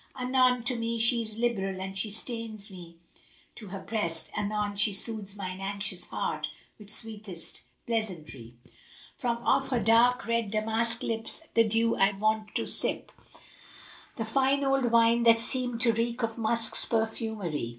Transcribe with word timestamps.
Anon 0.19 0.63
to 0.63 0.75
me 0.75 0.97
she 0.97 1.21
is 1.21 1.37
liberal 1.37 1.79
and 1.79 1.95
she 1.95 2.09
strains 2.09 2.71
me 2.71 2.97
to 3.53 3.67
her 3.67 3.79
breast; 3.81 4.31
* 4.33 4.35
Anon 4.35 4.75
she 4.75 4.91
soothes 4.93 5.35
mine 5.35 5.59
anxious 5.61 6.05
heart 6.07 6.47
with 6.79 6.89
sweetest 6.89 7.61
pleasantry: 7.85 8.55
From 9.15 9.37
off 9.45 9.67
her 9.67 9.79
dark 9.79 10.25
red 10.25 10.49
damask 10.49 11.03
lips 11.03 11.41
the 11.53 11.63
dew 11.63 11.95
I 11.97 12.13
wont 12.13 12.55
to 12.55 12.65
sip 12.65 13.11
* 13.63 14.15
The 14.17 14.25
fine 14.25 14.63
old 14.63 14.85
wine 14.85 15.21
that 15.21 15.39
seemed 15.39 15.81
to 15.81 15.93
reek 15.93 16.23
of 16.23 16.35
musk's 16.35 16.83
perfumery. 16.83 17.69